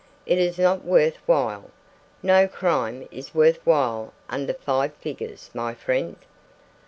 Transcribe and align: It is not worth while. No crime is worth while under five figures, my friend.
It 0.25 0.39
is 0.39 0.57
not 0.57 0.83
worth 0.83 1.17
while. 1.27 1.69
No 2.23 2.47
crime 2.47 3.07
is 3.11 3.35
worth 3.35 3.59
while 3.63 4.13
under 4.31 4.55
five 4.55 4.95
figures, 4.95 5.51
my 5.53 5.75
friend. 5.75 6.15